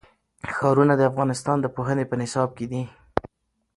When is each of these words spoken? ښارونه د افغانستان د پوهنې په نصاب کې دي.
ښارونه 0.55 0.93
د 0.97 1.01
افغانستان 1.11 1.57
د 1.61 1.65
پوهنې 1.75 2.05
په 2.07 2.15
نصاب 2.21 2.49
کې 2.57 2.65
دي. 2.71 2.83